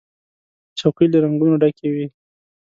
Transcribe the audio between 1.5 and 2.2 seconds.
ډکې وي.